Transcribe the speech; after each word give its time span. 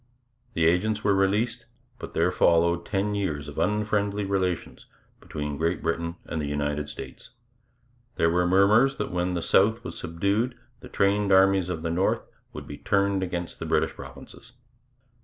The 0.55 0.65
agents 0.65 1.03
were 1.03 1.13
released, 1.13 1.67
but 1.99 2.13
there 2.15 2.31
followed 2.31 2.87
ten 2.87 3.13
years 3.13 3.47
of 3.47 3.59
unfriendly 3.59 4.25
relations 4.25 4.87
between 5.19 5.59
Great 5.59 5.83
Britain 5.83 6.15
and 6.25 6.41
the 6.41 6.47
United 6.47 6.89
States. 6.89 7.29
There 8.15 8.31
were 8.31 8.47
murmurs 8.47 8.95
that 8.95 9.11
when 9.11 9.35
the 9.35 9.43
South 9.43 9.83
was 9.83 9.95
subdued 9.95 10.57
the 10.79 10.89
trained 10.89 11.31
armies 11.31 11.69
of 11.69 11.83
the 11.83 11.91
North 11.91 12.23
would 12.51 12.65
be 12.65 12.79
turned 12.79 13.21
against 13.21 13.59
the 13.59 13.65
British 13.67 13.91
provinces. 13.93 14.53